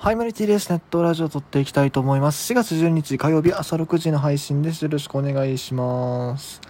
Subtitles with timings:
[0.00, 2.50] ハイマリティレースネットラジオ撮っていきたいと思います。
[2.50, 4.80] 4月12日火曜日朝6時の配信です。
[4.80, 6.62] よろしくお願いします。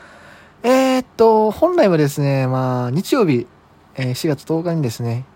[0.64, 3.46] えー、っと、本来はですね、まあ、日曜日、
[3.94, 5.26] えー4月10日にですね、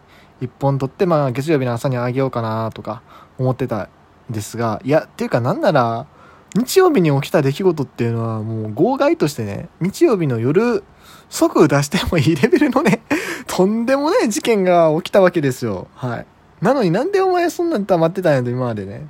[0.41, 3.01] 1本撮って、まあ、月曜日の朝にあげようかなとか
[3.39, 3.89] 思ってたん
[4.29, 6.09] ですが、いや、っていうかなんなら、
[6.57, 10.83] 日曜日に起きた出来事っていうのはもう号外としてね、日曜日の夜、
[11.29, 13.03] 即出してもいいレベルのね、
[13.47, 15.87] とんでもない事件が起きたわけですよ。
[15.95, 16.27] はい。
[16.61, 19.07] なのになんでお前そんなに溜まってたんやと今までね。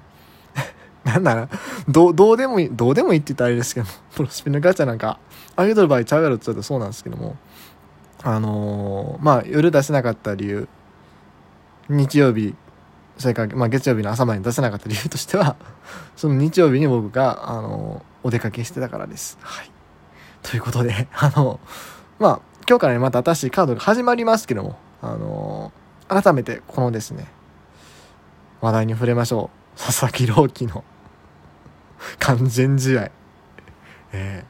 [1.04, 1.48] なんなら、
[1.88, 5.18] どう、どうでもいい、どうでもいいって言ったらあれですけど、 プロスピのガチャなんか、
[5.56, 7.36] あげとる場合ちゃうやろって言ったらそうなんですけども、
[8.22, 10.68] あのーまあ夜出せなかった理由、
[11.88, 12.54] 日曜日、
[13.18, 15.56] それから、まあ月曜日の朝までに出せなかった理由としては、
[16.16, 19.36] その日曜日に僕が、あのーお出かけしてたからです。
[19.42, 19.70] はい。
[20.42, 21.60] ということで、あの
[22.18, 25.83] まあ、今日からね、また新しいカードが始まりますけども、あのー
[26.22, 27.26] 改めてこのですね、
[28.60, 29.78] 話題に触れましょう。
[29.78, 30.84] 佐々木朗希の
[32.20, 33.02] 完全試合。
[33.02, 33.12] え
[34.12, 34.44] え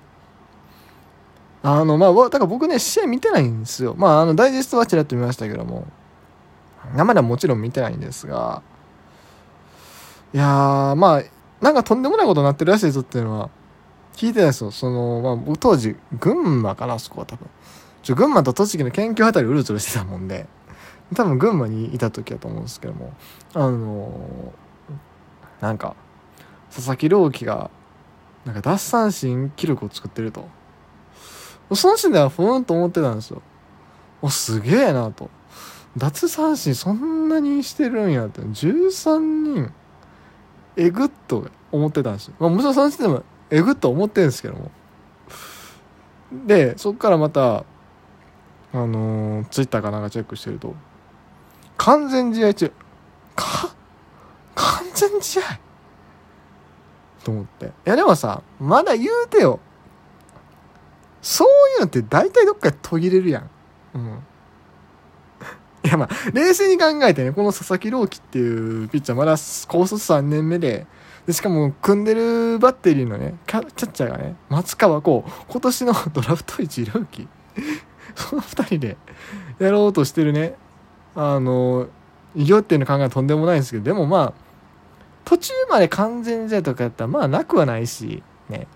[1.66, 3.94] あの、まあ、だから僕ね、試合見てないんですよ。
[3.96, 5.86] まあ、あの、ダイジェストはちらっと見ましたけども、
[6.94, 8.60] 生ではもちろん見てないんですが、
[10.34, 11.22] いや、まあ、
[11.62, 13.48] なんかとんでもないことになってるらしいぞっていうのは、
[14.14, 14.70] 聞いてたんですよ。
[14.70, 17.48] その、まあ、僕当時、群馬かな、そこは多分。
[18.02, 20.46] ちょ、群馬と栃木の県境あたりうろちょろしてたもんで、
[21.14, 23.12] 多分群馬にいた時だと思うんですけども、
[23.54, 24.64] あのー
[25.64, 25.96] なんか、
[26.70, 27.70] 佐々木朗希が、
[28.44, 30.46] なんか奪三振記録を作ってると。
[31.74, 33.40] その時点ではふーんと思ってたんですよ。
[34.20, 35.30] お、すげえなと。
[35.96, 38.42] 奪三振そんなにしてるんやって。
[38.42, 39.72] 13人、
[40.76, 42.34] えぐっと思ってたんですよ。
[42.38, 44.70] まあもちろんその時点でもえぐっと思ってるんですけども。
[46.46, 47.64] で、そっからまた、あ
[48.74, 50.74] のー、ツイッターかなんかチェックしてると、
[51.76, 52.72] 完全試合中、
[53.34, 53.74] か、
[54.54, 55.42] 完全試合？
[57.24, 57.66] と思って。
[57.66, 59.60] いやでもさ、まだ言うてよ。
[61.22, 63.50] そういうのって大体どっかで途切れるやん。
[63.94, 64.22] うん。
[65.84, 69.36] いやまあ、冷静に考えてね、この佐々木朗希っていうピッチャーまだ
[69.68, 70.86] 高卒3年目で、
[71.26, 77.28] で、しかも組んでるバッテリーのね、キャキャッチャーがね、松川こう、今年のドラフト1ルーキー。
[78.14, 78.96] その二人で
[79.58, 80.54] やろうとしてるね、
[81.14, 81.88] あの、
[82.34, 84.44] 偉業っていうの考えはとんでもないんですけど、でもまあ、
[85.24, 88.66] 途中まで完全試合とかやったらまあなくはないし、ね。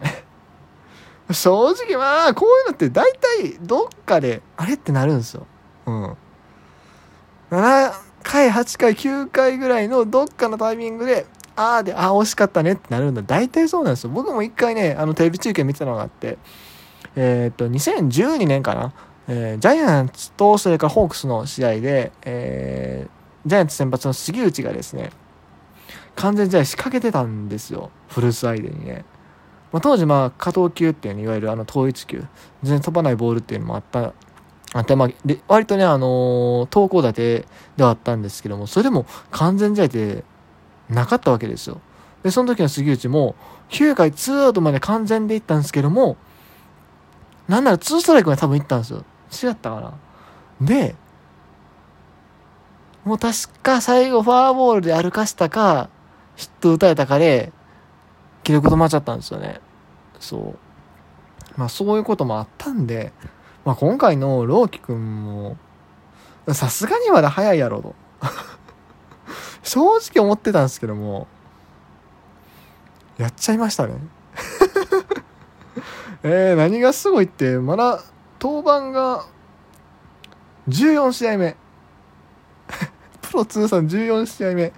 [1.30, 5.46] 正直まあ、こういうのって大体どっかで、あれってなるんですよ。
[5.86, 6.16] うん。
[7.50, 7.92] 7
[8.22, 13.22] 回、8回、9回ぐらいのどっかのタイミングで、ああで、ああ惜しかったねってなるんだ。
[13.22, 14.10] 大体そうなんですよ。
[14.10, 16.38] 僕も一回ね、あのテレビ中継見てたのがあって、
[17.16, 18.92] えーっと、2012年かな。
[19.32, 25.10] えージャイアンツとそれからホークスの試合で、えージャイアンツ先発の杉内がですね、
[26.14, 27.90] 完全試合仕掛けてたんですよ。
[28.08, 29.04] フルス相手にね。
[29.72, 32.24] まあ、当時まあ加藤球っていうねいわゆるあの統一球
[32.62, 34.12] 全然飛ばないボールっていうのもあった
[34.72, 40.24] あってまあで割とねあのー投稿立てではあったんですけどもそれでも完全試合って
[40.88, 41.80] なかったわけですよ
[42.22, 43.36] でその時の杉内も
[43.70, 46.16] 9回ツーアウトまで完全でいったんですけども
[47.48, 49.94] なんならツーストライクまで多分いったんですよ違ったかな？
[50.60, 50.94] で
[53.04, 55.88] もう確か最後フォアボールで歩かしたか
[56.36, 57.52] ヒット打たれたかで
[58.44, 59.60] 記録止まっちゃったんですよね。
[60.18, 60.58] そう。
[61.56, 63.12] まあそういうこともあったんで、
[63.64, 65.56] まあ今回のローキ君も、
[66.52, 67.94] さすがにまだ早いやろうと。
[69.62, 69.80] 正
[70.14, 71.26] 直思ってたんですけども、
[73.18, 73.94] やっちゃいましたね。
[76.22, 78.02] えー、何がすごいって、まだ
[78.40, 79.26] 登板が
[80.68, 81.56] 14試合目。
[83.20, 84.72] プロ通算14試合目。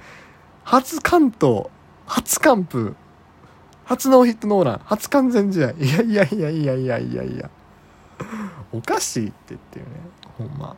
[0.64, 1.70] 初完投、
[2.06, 2.96] 初完封。
[3.84, 4.80] 初ノーヒットノーラン。
[4.84, 5.70] 初完全試合。
[5.70, 7.22] いやいやいやいやいやいや。
[7.22, 7.50] いや
[8.72, 9.90] おかしいって言っていうね。
[10.38, 10.74] ほんま。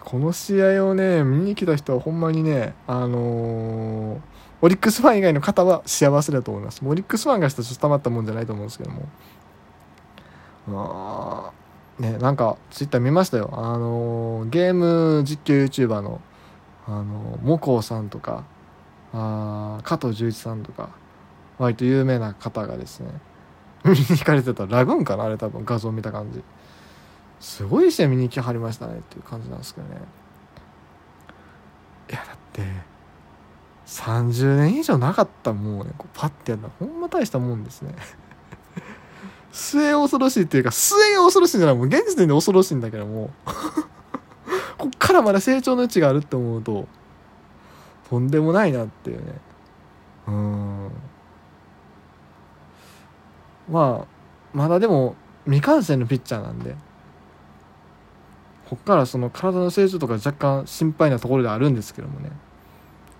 [0.00, 4.20] この試合をね見に来た人はほんまにねあのー
[4.64, 6.82] オリックスファン以外の方は幸せだと思います。
[6.86, 9.08] オリックスファンがしたらちょっとたまったもんじゃないと思うんですけども。
[10.68, 11.52] あ
[11.98, 13.50] ねなんかツイッター見ましたよ。
[13.52, 16.20] あのゲーム実況 YouTuber の
[16.86, 18.44] あのモコウさんとか
[19.12, 20.90] あー加藤十一さんとか
[21.58, 23.10] 割と有名な方がですね
[23.84, 24.66] 見に行かれてた。
[24.66, 26.42] ラグーンかなあれ多分画像見た感じ。
[27.40, 29.96] すごい試合見に行きはりましたねっていう感じなんですけどね。
[32.10, 32.62] いやだって
[33.86, 37.94] 30年以上なかったもうねこうパッてやるのはほんま大したもんですね。
[39.52, 43.30] 末恐ろしいっていうか末恐ろしいんじゃないもう現時点で恐ろしいんだけども。
[44.78, 46.88] こっからまだ成長の余地があるって思うと
[48.10, 49.32] とんでもないなっていうね。
[50.26, 50.90] うん。
[53.70, 54.06] まあ
[54.52, 55.14] まだでも
[55.44, 56.74] 未完成のピッチャーなんで
[58.68, 62.30] こっからその体の成長とか若干心配なところであるんですけどもね。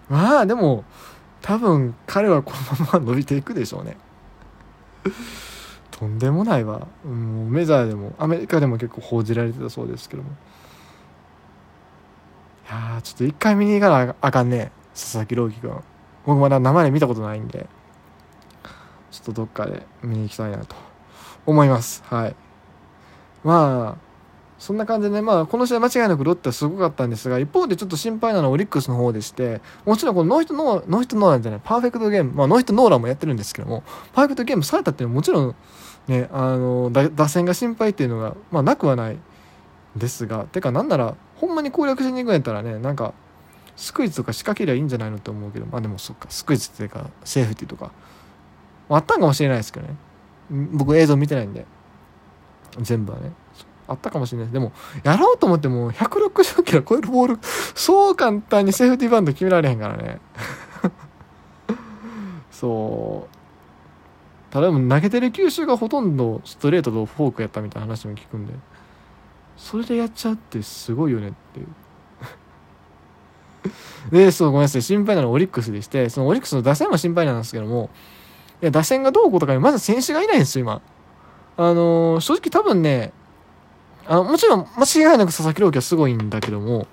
[0.08, 0.84] まあでも
[1.42, 3.96] 多分彼はこのまま伸びていくでしょうね。
[5.92, 10.30] とんでもないわ、うん、メジャーでもアメリカでも結構報じられてたそうですけども。
[10.30, 10.32] い
[12.74, 15.72] やちょっと一回見に行かなあかんね佐々木朗希君。
[16.26, 17.66] 僕まだ生で見たことないんで
[19.10, 20.74] ちょっとどっかで見に行きたいなと
[21.46, 22.02] 思います。
[22.06, 22.36] はい。
[23.44, 24.11] まあ
[24.62, 33.82] そんな感じでね、まあ、この試合間違いなくロッテはすごかったんですが、一方でちょっと心配なのはオリックスの方でして、もちろんこのノーヒットノーノーヒットノーランじゃない、パーフェクトゲーム、まあ、ノーヒットノーランもやってるんですけども、
[34.12, 35.54] パーフェクトゲームされたっていうのはもちろん、
[36.06, 39.18] ね、あの、打線が心配っていうのが、まあ、なくはない
[39.96, 43.14] ですが、てか、なんなら、ほんまに攻略しに行くんやったらね、なんか、
[43.74, 47.90] スクイズとか仕掛けりゃいいんじゃないのって思うけど、まあでもそっか、スクイズっていうか、セーフティーとか、
[48.88, 49.96] あったんかもしれないですけどね。
[50.72, 51.66] 僕映像見てないんで、
[52.78, 53.32] 全部はね。
[53.92, 54.52] あったかもしれないです。
[54.54, 54.72] でも、
[55.04, 57.38] やろうと思っても、160キロ超えるボール、
[57.74, 60.20] そう簡単にセーフティーバンド決められへんからね。
[62.50, 63.42] そう。
[64.52, 68.52] ただも投げてる球種がほとんどストレートとフォークやったみたいな話も聞くんで、
[69.56, 71.68] それでやっちゃうってすごいよねっていう。
[74.12, 74.82] で、そう、ごめんなさい。
[74.82, 77.90] 心配なのはオリックスでして、そのオリックスの打線も心配なんですけども、
[78.60, 80.82] いや、打線がどうこうとかにまず選手がいないんですよ、今。
[81.56, 83.12] あのー、正直多分ね、
[84.06, 86.86] あの、もちろん、間違いなく佐々木朗希はすごいんだけども、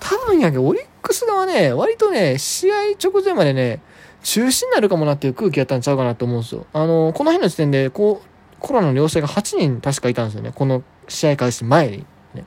[0.00, 3.80] 多分やけど、オリックス側ね、割とね、試合直前までね、
[4.22, 6.66] 中止になるかもなっていう空気やったんちゃうかなと思うんですよ。
[6.72, 10.52] あの、この日の時点で、こう、コロナの陽性が8人確かいたんですよね。
[10.54, 12.06] この試合開始前に。
[12.34, 12.44] ね。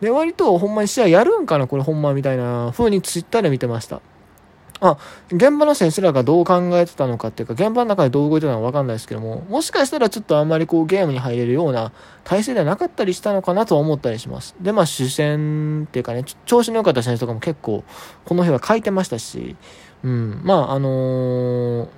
[0.00, 4.00] で、割とほんまに試合やるんかな、これほんまみたいな風にツイッターで見てました。
[4.80, 11.92] あ、現場の選手らがどう考えてたのかっていうか、現場の中でどう動いてたのかわかんないですけども、もしかしたらちょっとあんまりこうゲームに入れるような
[12.24, 14.54] 体制ではなかったりしたのかなとは思ったりします。
[14.60, 17.84] で、まあ主戦っていうかね、調子の良かった選手とかも結構、
[18.24, 19.56] この日は書いてましたし、
[20.04, 21.88] うん、まああのー、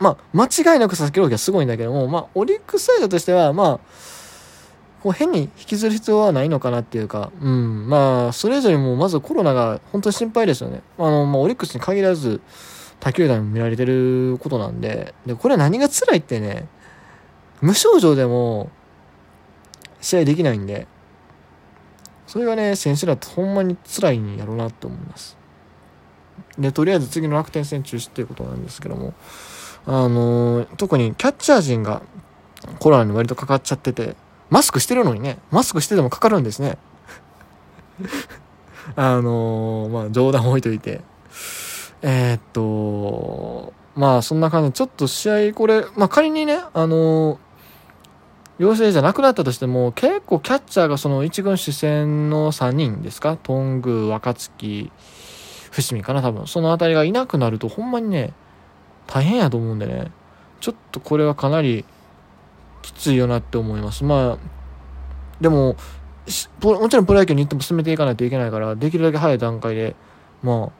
[0.00, 3.80] まあ、間違いなく佐々木朗希はすごいんだけども、まあ、オリックスサイドとしては、まあ、
[5.02, 10.82] こう変に引きずる必要はないのかなっていうか、うん、まあ、それぞれもまずコロナが本当に心配ですよね。
[10.98, 12.40] あの、まあ、オリックスに限らず、
[13.00, 16.68] 他球団も見られてることなんで、で、これは何が辛いってね、
[17.62, 18.70] 無症状でも
[20.02, 20.86] 試合できないんで、
[22.26, 25.36] それがね、選手らってほんまに辛いんやろうなって思います。
[26.58, 29.14] で、とりあえず次の楽天戦中止っていうことなんですけども、
[29.86, 32.02] あのー、特にキャッチャー陣が
[32.78, 34.14] コロナに割とかかっちゃってて、
[34.50, 36.76] マスクしてるのにね、マスクしててもかかるんですね。
[38.96, 41.00] あのー、まあ冗談置いといて。
[42.02, 47.38] えー、っと、まあそんな感じで、ちょっと試合これ、まあ仮にね、あのー、
[48.58, 53.36] 陽性じゃなくなったとしても、結構キャッチャーがその一軍主戦の3人ですか？
[53.36, 54.90] 頓宮、若月、
[55.70, 56.46] 伏見かな多分。
[56.46, 58.32] その辺りがいなくなるとほんまにね、
[59.06, 60.10] 大変やと思うんでね。
[60.60, 61.84] ちょっとこれはかなり
[62.82, 64.04] きついよなって思います。
[64.04, 64.38] まあ、
[65.40, 65.76] でも、
[66.62, 69.96] もちろんプロ野球に行っても進めていかないといけないから、できるだけ早い段階で、
[70.42, 70.72] まあ、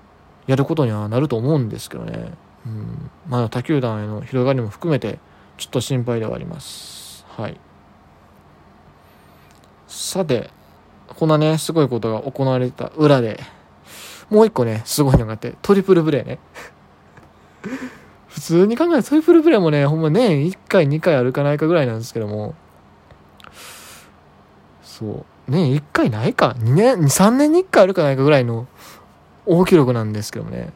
[0.46, 2.32] やることにはなると思うんですけどね。
[2.66, 3.10] うん。
[3.28, 5.18] まあ、他球団への広がりも含めて、
[5.56, 7.24] ちょっと心配ではあります。
[7.36, 7.58] はい。
[9.86, 10.50] さて、
[11.08, 13.40] こんなね、すごいことが行われた裏で、
[14.30, 16.38] もう一個ね、すごいのがあって、トリプルプレイね。
[18.30, 22.54] 普通に考えるトリプルプレイもね、ほんま年1回2回あるかないかぐらいなんですけども、
[24.82, 28.68] そう、年1回ないか、2年、3年に1回あるかないかぐらいの
[29.46, 30.72] 大記録なんですけどもね。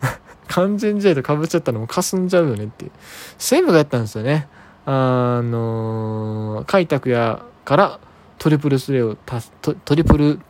[0.48, 2.92] 完全試合とかぶっちゃったのも霞んじゃうよねっていう。
[3.36, 4.48] 西武がやったんですよね。
[4.86, 8.00] あのー、開拓やから
[8.38, 9.16] トリプルスレーを
[9.60, 10.40] ト、トリプル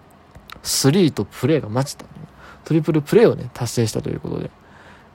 [0.63, 2.05] スリーとプレーが待ちた、
[2.65, 4.51] トリプルプレーをね、達成したということで。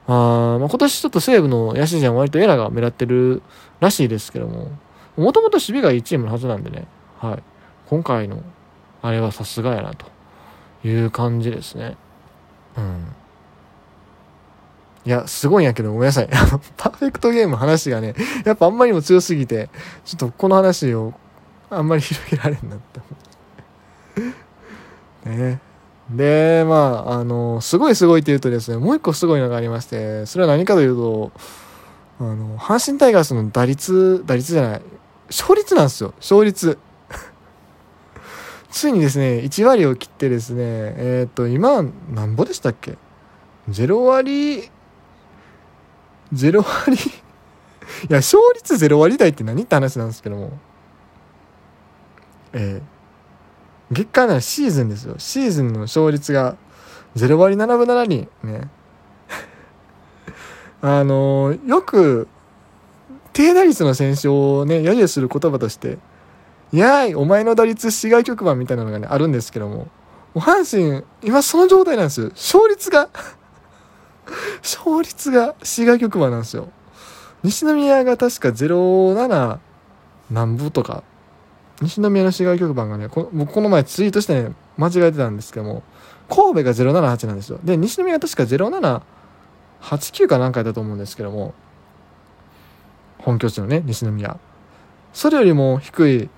[0.08, 3.42] あまあ、今年ちょっと西武の野手陣は割とエラが目立ってる
[3.80, 4.70] らしいですけども、
[5.18, 6.88] もともと守備がいいチームのはずなんでね、
[7.20, 7.44] はい。
[7.88, 8.44] 今回の、
[9.02, 10.06] あれはさすがやな、と
[10.88, 11.98] いう感じですね。
[12.78, 13.08] うん。
[15.06, 16.30] いや、すごいんやけど、ごめんなさい。
[16.32, 19.70] あの、パーフェクトゲーム話がね、やっぱあんまりにも強すぎて、
[20.04, 21.14] ちょっとこの話を
[21.70, 24.34] あんまり広げられんなって思っ
[25.24, 25.30] て。
[25.30, 25.60] ね
[26.10, 31.32] で、まあ、あの、すごいすごいって言うとですね、もう一個すごいのがありまして、それは何かというと、
[32.20, 34.82] あの、阪神タイガースの打率、打率じゃない、
[35.28, 36.78] 勝率なんですよ、勝率。
[38.70, 41.84] ついにですね、1割を切ってですね、えー、っと、今、
[42.14, 42.98] なんぼでしたっけ
[43.70, 44.70] ?0 割、
[46.34, 46.98] 0割？
[48.08, 50.52] いや、勝率0割台って何って話なんですけども。
[52.54, 52.95] えー、
[53.92, 55.16] 月間ならシーズンですよ。
[55.18, 56.56] シーズンの勝率が
[57.16, 58.28] 0割7分7厘。
[58.44, 58.70] ね。
[60.82, 62.28] あのー、よく、
[63.34, 65.98] 低打率の選手をね、揶揄する言葉として、
[66.72, 69.88] やーい、お前の打率市外局番みたいなのがね、あるんですけども、も
[70.36, 72.30] う阪神、今その状態なんですよ。
[72.30, 73.10] 勝率が
[74.64, 76.70] 勝率が市外局番なんですよ。
[77.44, 79.60] 西宮が確か07
[80.32, 81.04] 何部とか、
[81.82, 85.84] 西宮の市外局番がね、このこの前ツイートしてね、間違えてたんですけども、
[86.30, 87.60] 神戸が078なんですよ。
[87.64, 91.54] で、西宮は確か0789か何回だと思うんですけども、
[93.20, 94.38] 本拠地のね、西宮。
[95.14, 96.30] それよりも低い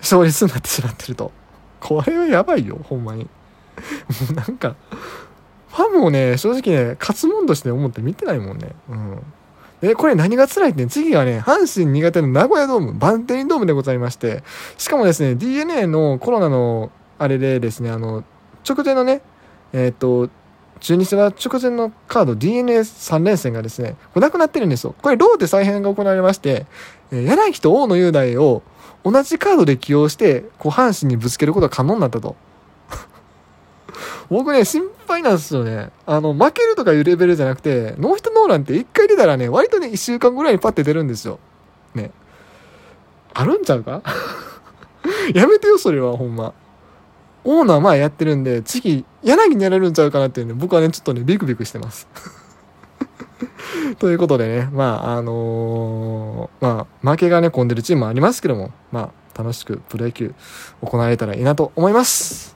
[0.00, 1.32] 勝率になってしまってると。
[1.80, 3.24] これはやばいよ、ほんまに。
[3.24, 3.30] も
[4.30, 4.76] うなんか、
[5.68, 8.74] ファンもね、正直ね、勝つもんとして思って見てないもんね。
[8.88, 9.22] うん。
[9.84, 14.42] で、これ何が辛いって、次がね、阪神苦手の名古屋ドーム、バンテリンドームでございまして、
[14.78, 18.24] しかもですね、DNA のコロナのあれでですね、あの、
[18.66, 19.20] 直前のね、
[19.74, 20.30] えっ、と、
[20.80, 24.94] 中日は直前のカード DNA3 連戦がですね、これなくなってるんですよ。
[25.02, 26.64] これローで再編が行われまして、
[27.10, 28.62] えー、柳と大野雄大を
[29.04, 32.36] 同じカードで起用して、こう阪神にぶつけることが可能になったと。
[34.30, 35.90] 僕ね、心配なんですよね。
[36.06, 41.38] あの、負けるとかいうレベルじゃなくて、ノーヒットノーランって一回出たらね、割とね、一週間ぐらいにパッて出るんですよ。
[41.94, 42.10] ね。
[43.34, 44.02] あるんちゃうか？
[45.34, 46.54] やめてよ、それは、ほんま。
[47.44, 52.08] オーナー前やってるんで、次、柳にやれるんちゃうかなっていうね、僕はね、ちょっとね、ビクビクしてます。
[53.98, 60.32] ということでね、まあ、あのー、まあ、負けがね、込んでるチームもありますけども、まあ、楽しくプロ野球
[60.80, 62.53] 行われたらいいなと思います。